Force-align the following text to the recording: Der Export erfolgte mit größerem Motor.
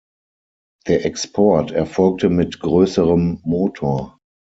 Der 0.87 1.05
Export 1.05 1.69
erfolgte 1.69 2.29
mit 2.29 2.59
größerem 2.59 3.39
Motor. 3.43 4.17